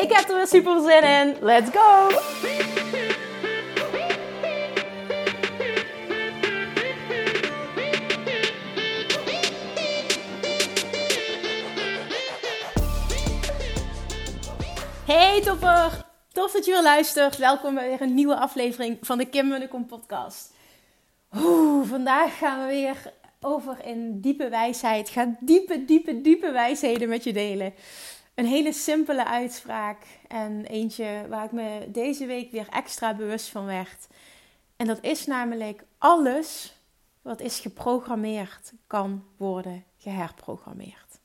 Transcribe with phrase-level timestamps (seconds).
[0.00, 1.36] Ik heb er weer super zin in.
[1.40, 2.08] Let's go!
[15.06, 16.04] Hey topper!
[16.32, 17.36] Tof dat je weer luistert.
[17.36, 20.52] Welkom bij weer een nieuwe aflevering van de Kim Munnekom podcast.
[21.36, 25.08] Oeh, vandaag gaan we weer over in diepe wijsheid.
[25.08, 27.74] Ga diepe, diepe, diepe wijsheden met je delen.
[28.34, 33.64] Een hele simpele uitspraak en eentje waar ik me deze week weer extra bewust van
[33.64, 34.08] werd.
[34.76, 36.76] En dat is namelijk alles
[37.22, 41.18] wat is geprogrammeerd kan worden geherprogrammeerd.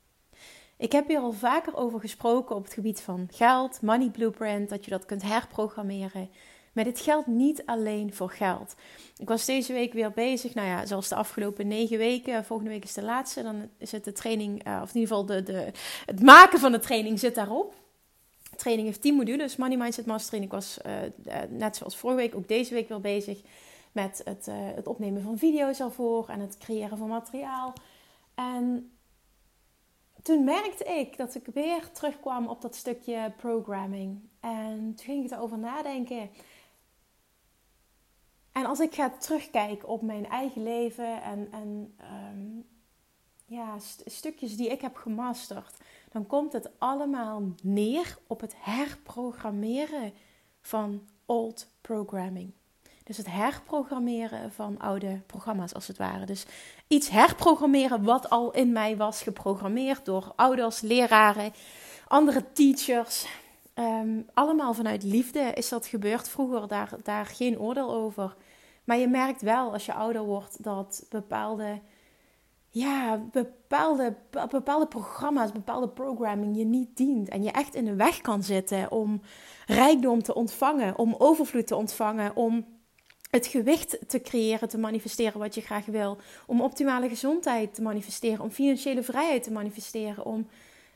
[0.77, 4.85] Ik heb hier al vaker over gesproken op het gebied van geld, money blueprint, dat
[4.85, 6.29] je dat kunt herprogrammeren.
[6.75, 8.75] Maar dit geldt niet alleen voor geld.
[9.17, 12.45] Ik was deze week weer bezig, nou ja, zoals de afgelopen negen weken.
[12.45, 13.43] Volgende week is de laatste.
[13.43, 15.71] Dan het de training, eh, of in ieder geval de, de,
[16.05, 17.73] het maken van de training zit daarop.
[18.55, 20.45] Training heeft 10 modules, Money Mindset Mastering.
[20.45, 20.93] Ik was uh,
[21.49, 23.41] net zoals vorige week ook deze week weer bezig
[23.91, 27.73] met het, het opnemen van video's ervoor en het creëren van materiaal.
[28.35, 28.91] En
[30.21, 34.19] toen merkte ik dat ik weer terugkwam op dat stukje programming.
[34.39, 36.29] En toen ging ik erover nadenken.
[38.55, 41.95] En als ik ga terugkijken op mijn eigen leven en, en
[42.31, 42.65] um,
[43.45, 43.75] ja,
[44.05, 45.77] stukjes die ik heb gemasterd,
[46.11, 50.13] dan komt het allemaal neer op het herprogrammeren
[50.61, 52.51] van old programming.
[53.03, 56.25] Dus het herprogrammeren van oude programma's als het ware.
[56.25, 56.45] Dus
[56.87, 61.53] iets herprogrammeren wat al in mij was geprogrammeerd door ouders, leraren,
[62.07, 63.27] andere teachers.
[63.75, 68.35] Ehm, allemaal vanuit liefde is dat gebeurd vroeger, daar, daar geen oordeel over.
[68.83, 71.81] Maar je merkt wel als je ouder wordt dat bepaalde,
[72.69, 74.15] ja, bepaalde,
[74.49, 77.29] bepaalde programma's, bepaalde programming je niet dient.
[77.29, 79.21] En je echt in de weg kan zitten om
[79.65, 82.65] rijkdom te ontvangen, om overvloed te ontvangen, om
[83.29, 86.17] het gewicht te creëren, te manifesteren wat je graag wil.
[86.47, 88.43] Om optimale gezondheid te manifesteren.
[88.43, 90.25] Om financiële vrijheid te manifesteren.
[90.25, 90.47] Om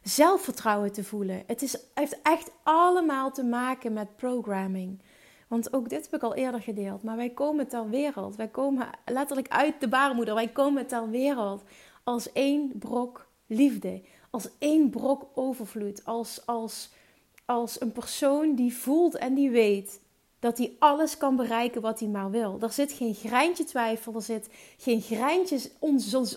[0.04, 1.44] zelfvertrouwen te voelen.
[1.48, 5.02] Het is, heeft echt allemaal te maken met programming.
[5.48, 7.04] Want ook dit heb ik al eerder gedeeld.
[7.04, 8.36] Maar wij komen ter wereld.
[8.36, 10.34] Wij komen letterlijk uit de baarmoeder.
[10.34, 11.64] Wij komen ter wereld
[12.04, 14.02] als één brok liefde.
[14.30, 16.06] Als één brok overvloed.
[16.06, 16.92] Als, als,
[17.46, 20.02] als een persoon die voelt en die weet
[20.40, 22.58] dat hij alles kan bereiken wat hij maar wil.
[22.62, 25.60] Er zit geen greintje twijfel, er zit geen greintje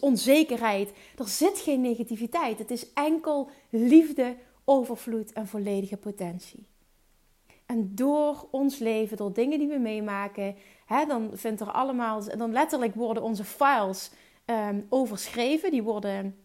[0.00, 2.58] onzekerheid, er zit geen negativiteit.
[2.58, 6.66] Het is enkel liefde, overvloed en volledige potentie.
[7.66, 12.52] En door ons leven, door dingen die we meemaken, hè, dan vindt er allemaal, dan
[12.52, 14.10] letterlijk worden onze files
[14.52, 15.70] Ehm, overschreven.
[15.70, 16.36] Die worden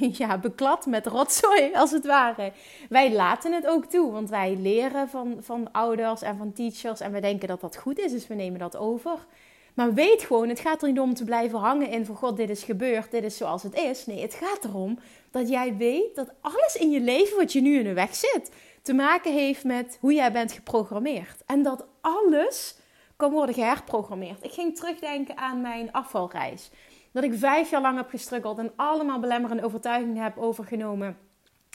[0.00, 2.52] uh, ja, beklad met rotzooi, als het ware.
[2.88, 7.00] Wij laten het ook toe, want wij leren van, van ouders en van teachers.
[7.00, 9.26] En we denken dat dat goed is, dus we nemen dat over.
[9.74, 12.50] Maar weet gewoon, het gaat er niet om te blijven hangen in van God, dit
[12.50, 14.06] is gebeurd, dit is zoals het is.
[14.06, 14.98] Nee, het gaat erom
[15.30, 18.50] dat jij weet dat alles in je leven wat je nu in de weg zit,
[18.82, 21.42] te maken heeft met hoe jij bent geprogrammeerd.
[21.46, 22.76] En dat alles
[23.16, 24.44] kan worden geherprogrammeerd.
[24.44, 26.70] Ik ging terugdenken aan mijn afvalreis.
[27.12, 31.16] Dat ik vijf jaar lang heb gestruggeld en allemaal belemmerende overtuigingen heb overgenomen.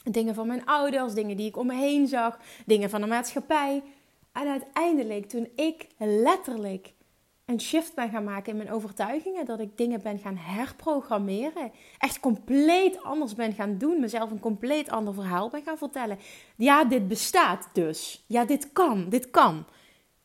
[0.03, 3.83] Dingen van mijn ouders, dingen die ik om me heen zag, dingen van de maatschappij.
[4.31, 6.93] En uiteindelijk, toen ik letterlijk
[7.45, 12.19] een shift ben gaan maken in mijn overtuigingen, dat ik dingen ben gaan herprogrammeren, echt
[12.19, 16.17] compleet anders ben gaan doen, mezelf een compleet ander verhaal ben gaan vertellen.
[16.55, 18.23] Ja, dit bestaat dus.
[18.27, 19.65] Ja, dit kan, dit kan.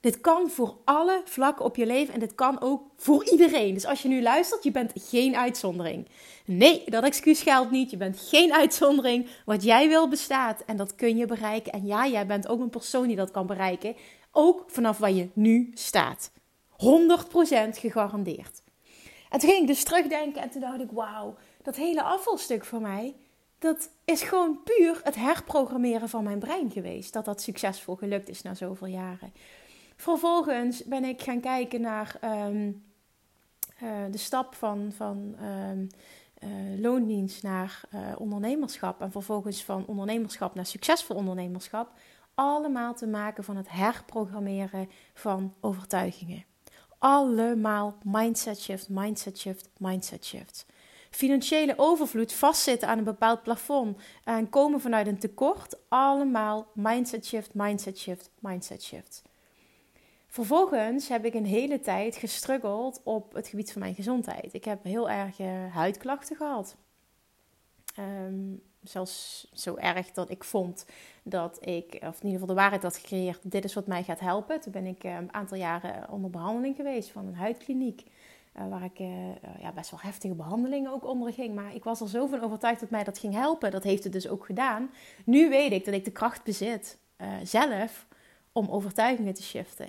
[0.01, 3.75] Dit kan voor alle vlakken op je leven en dit kan ook voor iedereen.
[3.75, 6.09] Dus als je nu luistert, je bent geen uitzondering.
[6.45, 7.91] Nee, dat excuus geldt niet.
[7.91, 9.29] Je bent geen uitzondering.
[9.45, 11.73] Wat jij wil bestaat en dat kun je bereiken.
[11.73, 13.97] En ja, jij bent ook een persoon die dat kan bereiken.
[14.33, 16.31] Ook vanaf waar je nu staat.
[16.73, 16.75] 100%
[17.73, 18.63] gegarandeerd.
[19.31, 22.81] En toen ging ik dus terugdenken en toen dacht ik, wauw, dat hele afvalstuk voor
[22.81, 23.15] mij,
[23.59, 27.13] dat is gewoon puur het herprogrammeren van mijn brein geweest.
[27.13, 29.33] Dat dat succesvol gelukt is na zoveel jaren.
[30.01, 32.73] Vervolgens ben ik gaan kijken naar ehm,
[33.79, 35.89] eh, de stap van, van um,
[36.45, 39.01] uh, loondienst naar uh, ondernemerschap.
[39.01, 41.93] En vervolgens van ondernemerschap naar succesvol ondernemerschap.
[42.35, 46.45] allemaal te maken van het herprogrammeren van overtuigingen.
[46.99, 50.67] Allemaal mindset shift, mindset shift, mindset shift.
[51.11, 55.77] Financiële overvloed, vastzitten aan een bepaald plafond en komen vanuit een tekort.
[55.89, 59.29] Allemaal mindset shift, mindset shift, mindset shift.
[60.31, 64.55] Vervolgens heb ik een hele tijd gestruggeld op het gebied van mijn gezondheid.
[64.55, 65.39] Ik heb heel erg
[65.73, 66.77] huidklachten gehad.
[67.99, 70.87] Um, zelfs zo erg dat ik vond
[71.23, 74.21] dat ik, of in ieder geval de waarheid had gecreëerd, dit is wat mij gaat
[74.21, 74.61] helpen.
[74.61, 78.05] Toen ben ik eh, een aantal jaren onder behandeling geweest van een huidkliniek.
[78.57, 79.09] Uh, waar ik uh,
[79.61, 81.55] ja, best wel heftige behandelingen ook onder ging.
[81.55, 83.71] Maar ik was er zo van overtuigd dat mij dat ging helpen.
[83.71, 84.91] Dat heeft het dus ook gedaan.
[85.25, 86.99] Nu weet ik dat ik de kracht bezit
[87.43, 88.07] zelf
[88.53, 89.89] om overtuigingen te shiften.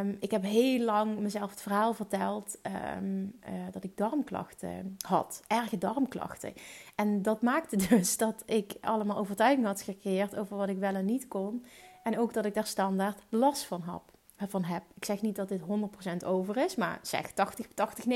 [0.00, 2.58] Um, ik heb heel lang mezelf het verhaal verteld
[2.96, 6.52] um, uh, dat ik darmklachten had, erge darmklachten.
[6.94, 11.04] En dat maakte dus dat ik allemaal overtuigingen had gecreëerd over wat ik wel en
[11.04, 11.64] niet kon.
[12.02, 14.02] En ook dat ik daar standaard last van heb.
[14.50, 14.82] Van heb.
[14.94, 18.08] Ik zeg niet dat dit 100% over is, maar zeg 80, 80 90%.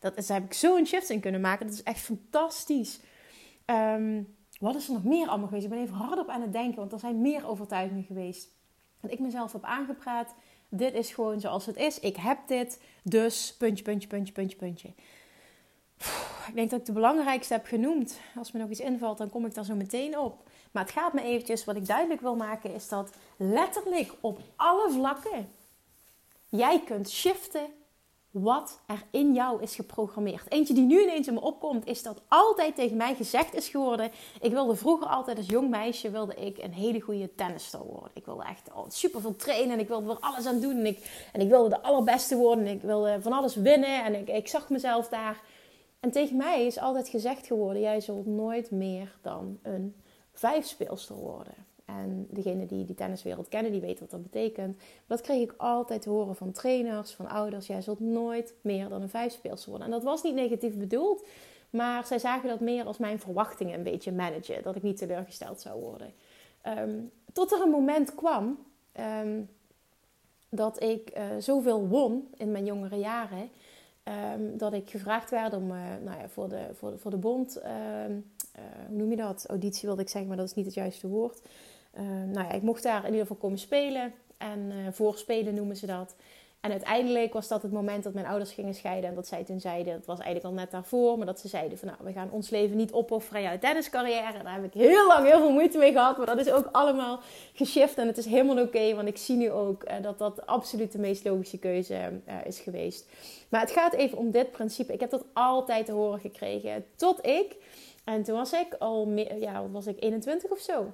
[0.00, 1.66] Dat, daar heb ik zo een shift in kunnen maken.
[1.66, 3.00] Dat is echt fantastisch.
[3.66, 5.64] Um, wat is er nog meer allemaal geweest?
[5.64, 8.50] Ik ben even hardop aan het denken, want er zijn meer overtuigingen geweest.
[9.02, 10.34] Dat ik mezelf heb aangepraat.
[10.68, 12.00] Dit is gewoon zoals het is.
[12.00, 12.80] Ik heb dit.
[13.02, 14.88] Dus puntje, puntje, puntje, puntje, puntje.
[16.48, 18.20] Ik denk dat ik de belangrijkste heb genoemd.
[18.36, 20.48] Als me nog iets invalt, dan kom ik daar zo meteen op.
[20.70, 24.90] Maar het gaat me eventjes, wat ik duidelijk wil maken, is dat letterlijk op alle
[24.90, 25.48] vlakken
[26.48, 27.66] jij kunt shiften
[28.32, 30.52] wat er in jou is geprogrammeerd.
[30.52, 34.10] Eentje die nu ineens in me opkomt, is dat altijd tegen mij gezegd is geworden.
[34.40, 38.10] Ik wilde vroeger altijd als jong meisje wilde ik een hele goede tennisster worden.
[38.14, 40.76] Ik wilde echt oh, super veel trainen en ik wilde er alles aan doen.
[40.76, 44.04] En ik, en ik wilde de allerbeste worden en ik wilde van alles winnen.
[44.04, 45.42] En ik, ik zag mezelf daar.
[46.00, 49.96] En tegen mij is altijd gezegd geworden: jij zult nooit meer dan een
[50.32, 51.54] vijfspeelster worden.
[51.84, 54.80] En degene die die tenniswereld kennen, die weten wat dat betekent.
[55.06, 57.66] Dat kreeg ik altijd te horen van trainers, van ouders.
[57.66, 59.86] Jij zult nooit meer dan een vijfspeelster worden.
[59.86, 61.26] En dat was niet negatief bedoeld.
[61.70, 64.62] Maar zij zagen dat meer als mijn verwachtingen een beetje managen.
[64.62, 66.12] Dat ik niet teleurgesteld zou worden.
[66.78, 68.58] Um, tot er een moment kwam
[69.24, 69.48] um,
[70.48, 73.50] dat ik uh, zoveel won in mijn jongere jaren.
[74.34, 77.16] Um, dat ik gevraagd werd om uh, nou ja, voor, de, voor, de, voor de
[77.16, 77.70] bond, uh,
[78.88, 79.46] hoe noem je dat?
[79.48, 81.40] Auditie wilde ik zeggen, maar dat is niet het juiste woord.
[81.94, 84.14] Uh, nou ja, ik mocht daar in ieder geval komen spelen.
[84.36, 86.14] En uh, voorspelen noemen ze dat.
[86.60, 89.10] En uiteindelijk was dat het moment dat mijn ouders gingen scheiden.
[89.10, 91.16] En dat zij toen zeiden, dat was eigenlijk al net daarvoor.
[91.16, 94.42] Maar dat ze zeiden van nou, we gaan ons leven niet opofferen uit tenniscarrière.
[94.42, 96.16] Daar heb ik heel lang heel veel moeite mee gehad.
[96.16, 97.20] Maar dat is ook allemaal
[97.52, 97.98] geshift.
[97.98, 98.94] En het is helemaal oké.
[98.94, 103.08] Want ik zie nu ook uh, dat dat absoluut de meest logische keuze is geweest.
[103.48, 104.92] Maar het gaat even om dit principe.
[104.92, 106.84] Ik heb dat altijd te horen gekregen.
[106.96, 107.56] Tot ik,
[108.04, 110.92] en toen was ik al, ja, was ik 21 of zo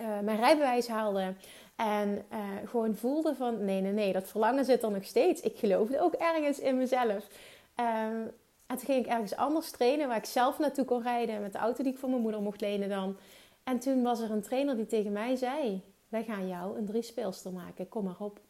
[0.00, 1.34] uh, mijn rijbewijs haalde.
[1.76, 5.40] En uh, gewoon voelde van nee, nee, nee, dat verlangen zit er nog steeds.
[5.40, 7.28] Ik geloofde ook ergens in mezelf.
[7.76, 8.32] Um,
[8.66, 11.40] en toen ging ik ergens anders trainen waar ik zelf naartoe kon rijden.
[11.40, 13.16] Met de auto die ik van mijn moeder mocht lenen dan.
[13.64, 17.02] En toen was er een trainer die tegen mij zei: Wij gaan jou een drie
[17.02, 18.40] speelster maken, kom maar op.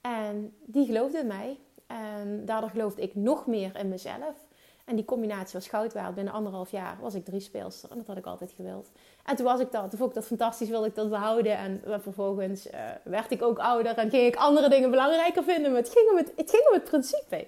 [0.00, 1.58] En die geloofde in mij.
[1.86, 4.45] En daardoor geloofde ik nog meer in mezelf.
[4.86, 6.14] En die combinatie was goud waard.
[6.14, 7.90] Binnen anderhalf jaar was ik drie speelster.
[7.90, 8.90] En dat had ik altijd gewild.
[9.24, 9.90] En toen was ik dat.
[9.90, 10.68] Toen vond ik dat fantastisch.
[10.68, 11.56] Wilde ik dat behouden.
[11.58, 12.72] En vervolgens uh,
[13.04, 13.98] werd ik ook ouder.
[13.98, 15.72] En ging ik andere dingen belangrijker vinden.
[15.72, 17.46] Maar het ging om het, het, ging om het principe.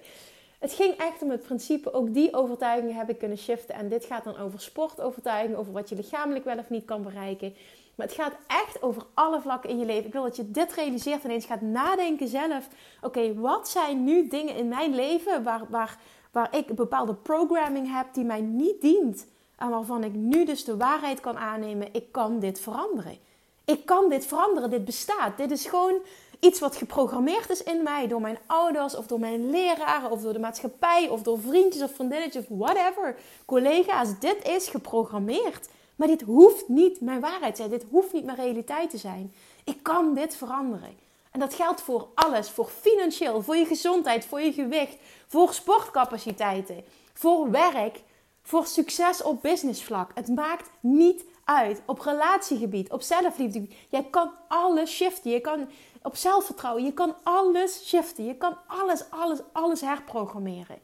[0.59, 1.93] Het ging echt om het principe.
[1.93, 3.75] Ook die overtuigingen heb ik kunnen shiften.
[3.75, 5.57] En dit gaat dan over sportovertuiging.
[5.57, 7.53] Over wat je lichamelijk wel of niet kan bereiken.
[7.95, 10.05] Maar het gaat echt over alle vlakken in je leven.
[10.05, 12.67] Ik wil dat je dit realiseert en eens gaat nadenken zelf.
[13.01, 15.97] Oké, wat zijn nu dingen in mijn leven waar, waar,
[16.39, 19.27] waar ik bepaalde programming heb die mij niet dient.
[19.57, 23.17] En waarvan ik nu dus de waarheid kan aannemen, ik kan dit veranderen.
[23.65, 25.37] Ik kan dit veranderen, dit bestaat.
[25.37, 25.95] Dit is gewoon
[26.39, 30.33] iets wat geprogrammeerd is in mij door mijn ouders of door mijn leraren of door
[30.33, 33.15] de maatschappij of door vriendjes of vriendinnetjes of whatever.
[33.45, 35.69] Collega's, dit is geprogrammeerd.
[35.95, 37.69] Maar dit hoeft niet mijn waarheid te zijn.
[37.69, 39.33] Dit hoeft niet mijn realiteit te zijn.
[39.63, 41.07] Ik kan dit veranderen.
[41.31, 42.49] En dat geldt voor alles.
[42.49, 48.01] Voor financieel, voor je gezondheid, voor je gewicht, voor sportcapaciteiten, voor werk,
[48.41, 50.11] voor succes op businessvlak.
[50.13, 51.81] Het maakt niet uit.
[51.85, 53.67] Op relatiegebied, op zelfliefde.
[53.89, 55.31] Jij kan alles shiften.
[55.31, 55.69] Je kan
[56.01, 56.83] op zelfvertrouwen.
[56.83, 58.25] Je kan alles shiften.
[58.25, 60.77] Je kan alles, alles, alles herprogrammeren.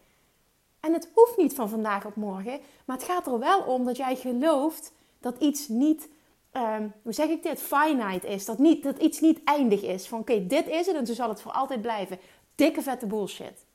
[0.79, 2.59] En het hoeft niet van vandaag op morgen.
[2.85, 6.09] Maar het gaat er wel om dat jij gelooft dat iets niet
[6.57, 8.45] um, hoe zeg ik dit, finite is.
[8.45, 10.07] Dat, niet, dat iets niet eindig is.
[10.07, 12.19] Van oké, dit is het en zo zal het voor altijd blijven.
[12.55, 13.65] Dikke vette bullshit.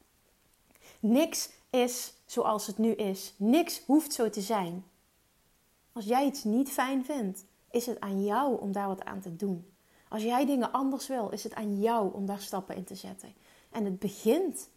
[1.01, 3.35] Niks is zoals het nu is.
[3.37, 4.85] Niks hoeft zo te zijn.
[5.93, 9.37] Als jij iets niet fijn vindt, is het aan jou om daar wat aan te
[9.37, 9.73] doen.
[10.09, 13.35] Als jij dingen anders wil, is het aan jou om daar stappen in te zetten.
[13.71, 14.69] En het begint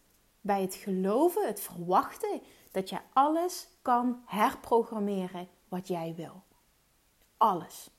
[0.42, 2.42] bij het geloven, het verwachten
[2.72, 6.44] dat jij alles kan herprogrammeren wat jij wil.
[7.38, 7.90] Alles.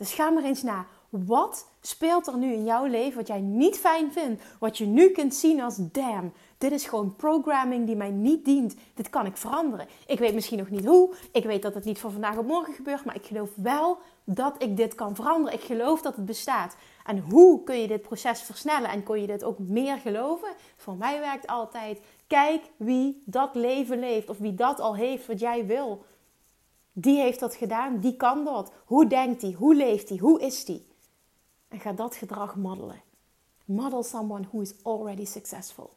[0.00, 0.86] Dus ga maar eens na.
[1.08, 4.42] Wat speelt er nu in jouw leven wat jij niet fijn vindt?
[4.58, 8.74] Wat je nu kunt zien als damn, dit is gewoon programming die mij niet dient.
[8.94, 9.86] Dit kan ik veranderen.
[10.06, 11.14] Ik weet misschien nog niet hoe.
[11.32, 13.04] Ik weet dat het niet van vandaag op morgen gebeurt.
[13.04, 15.58] Maar ik geloof wel dat ik dit kan veranderen.
[15.58, 16.76] Ik geloof dat het bestaat.
[17.04, 20.48] En hoe kun je dit proces versnellen en kun je dit ook meer geloven?
[20.76, 25.40] Voor mij werkt altijd: kijk wie dat leven leeft of wie dat al heeft wat
[25.40, 26.04] jij wil.
[26.92, 28.72] Die heeft dat gedaan, die kan dat.
[28.84, 29.52] Hoe denkt hij?
[29.52, 30.18] Hoe leeft hij?
[30.18, 30.84] Hoe is hij?
[31.68, 33.02] En ga dat gedrag modellen.
[33.64, 35.90] Model someone who is already successful.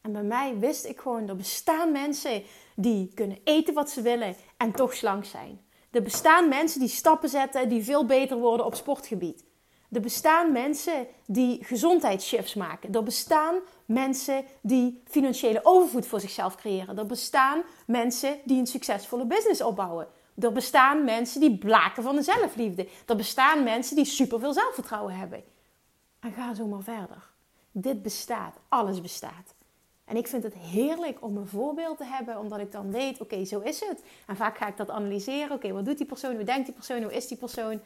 [0.00, 2.42] En bij mij wist ik gewoon, er bestaan mensen
[2.76, 5.60] die kunnen eten wat ze willen en toch slank zijn.
[5.90, 9.44] Er bestaan mensen die stappen zetten die veel beter worden op sportgebied.
[9.92, 12.94] Er bestaan mensen die gezondheidsshifts maken.
[12.94, 16.98] Er bestaan mensen die financiële overvloed voor zichzelf creëren.
[16.98, 20.06] Er bestaan mensen die een succesvolle business opbouwen.
[20.38, 22.88] Er bestaan mensen die blaken van de zelfliefde.
[23.06, 25.42] Er bestaan mensen die superveel zelfvertrouwen hebben.
[26.20, 27.30] En ga zo maar verder.
[27.72, 28.56] Dit bestaat.
[28.68, 29.54] Alles bestaat.
[30.04, 33.44] En ik vind het heerlijk om een voorbeeld te hebben, omdat ik dan weet, oké,
[33.44, 34.02] zo is het.
[34.26, 35.56] En vaak ga ik dat analyseren.
[35.56, 36.34] Oké, wat doet die persoon?
[36.34, 37.02] Hoe denkt die persoon?
[37.02, 37.80] Hoe is die persoon?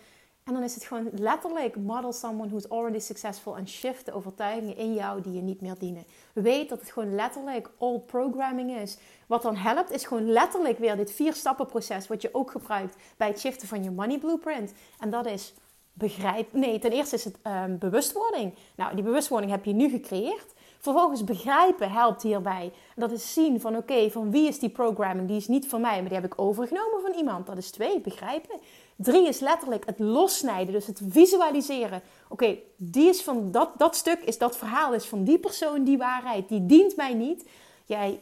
[0.46, 4.76] En dan is het gewoon letterlijk model someone who's already successful en shift de overtuigingen
[4.76, 6.04] in jou die je niet meer dienen.
[6.32, 8.98] Weet dat het gewoon letterlijk all programming is.
[9.26, 12.96] Wat dan helpt is gewoon letterlijk weer dit vier stappen proces wat je ook gebruikt
[13.16, 14.72] bij het shiften van je money blueprint.
[15.00, 15.54] En dat is
[15.92, 16.52] begrijp.
[16.52, 18.54] Nee, ten eerste is het um, bewustwording.
[18.74, 20.54] Nou, die bewustwording heb je nu gecreëerd.
[20.78, 22.72] Vervolgens begrijpen helpt hierbij.
[22.96, 25.28] Dat is zien van oké, van wie is die programming?
[25.28, 27.46] Die is niet van mij, maar die heb ik overgenomen van iemand.
[27.46, 28.60] Dat is twee, begrijpen.
[28.96, 32.02] Drie is letterlijk het lossnijden, dus het visualiseren.
[32.28, 35.98] Oké, die is van dat, dat stuk, is dat verhaal is van die persoon, die
[35.98, 37.48] waarheid, die dient mij niet.
[37.84, 38.20] Jij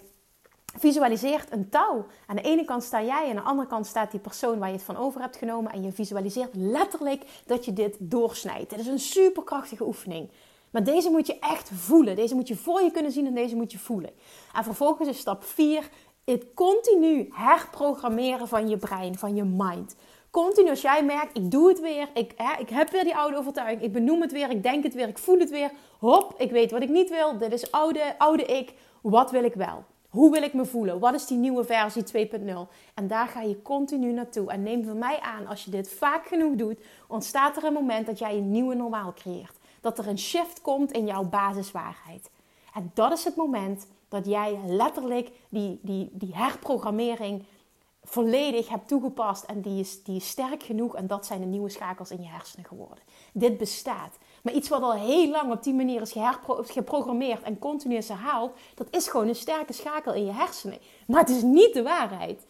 [0.77, 2.07] visualiseert een touw.
[2.27, 4.75] Aan de ene kant sta jij, aan de andere kant staat die persoon waar je
[4.75, 5.73] het van over hebt genomen.
[5.73, 8.71] En je visualiseert letterlijk dat je dit doorsnijdt.
[8.71, 10.31] Het is een superkrachtige oefening.
[10.71, 12.17] Maar deze moet je echt voelen.
[12.17, 14.11] Deze moet je voor je kunnen zien en deze moet je voelen.
[14.53, 15.89] En vervolgens is stap 4
[16.25, 19.97] het continu herprogrammeren van je brein, van je mind.
[20.35, 23.37] Continu als jij merkt, ik doe het weer, ik, hè, ik heb weer die oude
[23.37, 25.71] overtuiging, ik benoem het weer, ik denk het weer, ik voel het weer.
[25.99, 29.55] Hop, ik weet wat ik niet wil, dit is oude, oude ik, wat wil ik
[29.55, 29.85] wel?
[30.09, 30.99] Hoe wil ik me voelen?
[30.99, 32.29] Wat is die nieuwe versie 2.0?
[32.95, 34.51] En daar ga je continu naartoe.
[34.51, 38.07] En neem van mij aan, als je dit vaak genoeg doet, ontstaat er een moment
[38.07, 42.31] dat jij een nieuwe normaal creëert dat er een shift komt in jouw basiswaarheid.
[42.75, 47.45] En dat is het moment dat jij letterlijk die, die, die herprogrammering
[48.05, 49.45] volledig hebt toegepast.
[49.45, 50.97] En die is, die is sterk genoeg.
[50.97, 53.05] En dat zijn de nieuwe schakels in je hersenen geworden.
[53.33, 54.19] Dit bestaat.
[54.43, 56.15] Maar iets wat al heel lang op die manier is
[56.61, 60.79] geprogrammeerd en continu is herhaald, dat is gewoon een sterke schakel in je hersenen.
[61.07, 62.47] Maar het is niet de waarheid.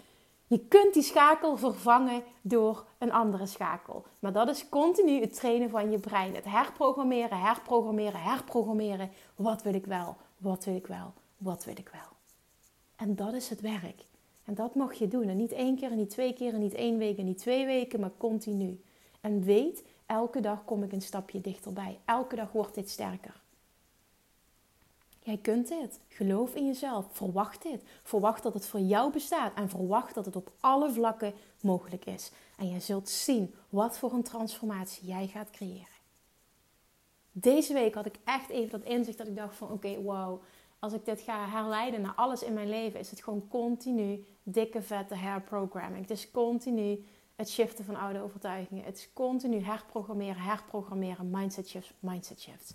[0.47, 4.05] Je kunt die schakel vervangen door een andere schakel.
[4.19, 6.35] Maar dat is continu het trainen van je brein.
[6.35, 9.11] Het herprogrammeren, herprogrammeren, herprogrammeren.
[9.35, 10.17] Wat wil ik wel?
[10.39, 11.13] Wat wil ik wel?
[11.37, 12.17] Wat wil ik wel?
[12.97, 14.05] En dat is het werk.
[14.45, 15.29] En dat mag je doen.
[15.29, 17.67] En niet één keer, en niet twee keer, en niet één week, en niet twee
[17.67, 18.81] weken, maar continu.
[19.21, 21.99] En weet, elke dag kom ik een stapje dichterbij.
[22.05, 23.43] Elke dag wordt dit sterker.
[25.23, 26.01] Jij kunt dit.
[26.09, 27.07] Geloof in jezelf.
[27.13, 27.83] Verwacht dit.
[28.03, 29.55] Verwacht dat het voor jou bestaat.
[29.55, 32.31] En verwacht dat het op alle vlakken mogelijk is.
[32.57, 35.93] En je zult zien wat voor een transformatie jij gaat creëren.
[37.33, 40.43] Deze week had ik echt even dat inzicht dat ik dacht van oké, wow.
[40.85, 44.83] Als ik dit ga herleiden naar alles in mijn leven, is het gewoon continu dikke
[44.83, 46.01] vette herprogramming.
[46.01, 48.85] Het is continu het shiften van oude overtuigingen.
[48.85, 52.73] Het is continu herprogrammeren, herprogrammeren, mindset shifts, mindset shifts.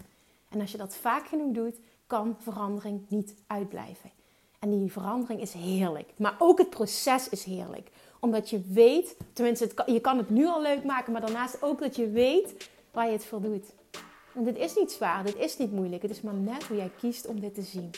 [0.50, 1.76] En als je dat vaak genoeg doet,
[2.08, 4.12] kan verandering niet uitblijven.
[4.60, 6.14] En die verandering is heerlijk.
[6.16, 7.92] Maar ook het proces is heerlijk.
[8.20, 11.96] Omdat je weet, tenminste, je kan het nu al leuk maken, maar daarnaast ook dat
[11.96, 13.66] je weet waar je het voor doet.
[14.36, 16.02] En dit is niet zwaar, dit is niet moeilijk.
[16.02, 17.90] Het is maar net hoe jij kiest om dit te zien.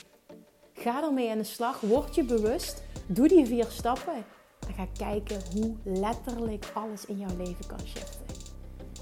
[0.73, 4.25] Ga ermee aan de slag, word je bewust, doe die vier stappen
[4.67, 8.21] en ga kijken hoe letterlijk alles in jouw leven kan shiften.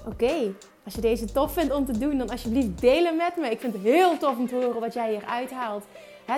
[0.06, 3.50] Oké, als je deze tof vindt om te doen, dan alsjeblieft delen met me.
[3.50, 5.84] Ik vind het heel tof om te horen wat jij hier uithaalt.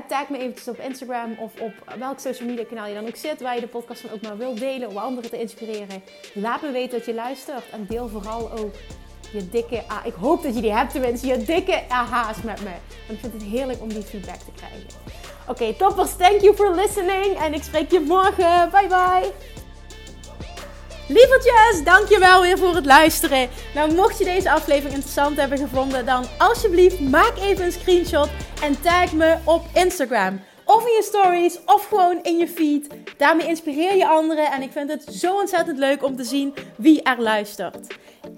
[0.08, 3.40] tag me eventjes op Instagram of op welk social media kanaal je dan ook zit,
[3.40, 6.02] waar je de podcast van ook maar wilt delen om anderen te inspireren.
[6.34, 8.75] Laat me weten dat je luistert en deel vooral ook
[9.32, 12.70] je dikke, ah, ik hoop dat je die hebt tenminste, je dikke aha's met me.
[13.06, 14.86] Want ik vind het heerlijk om die feedback te krijgen.
[15.48, 18.70] Oké, toppers, thank you for listening en ik spreek je morgen.
[18.70, 19.32] Bye bye!
[21.08, 23.48] Lievertjes, dankjewel weer voor het luisteren.
[23.74, 28.28] Nou, mocht je deze aflevering interessant hebben gevonden, dan alsjeblieft maak even een screenshot
[28.62, 30.40] en tag me op Instagram.
[30.64, 32.86] Of in je stories, of gewoon in je feed.
[33.16, 37.02] Daarmee inspireer je anderen en ik vind het zo ontzettend leuk om te zien wie
[37.02, 37.86] er luistert.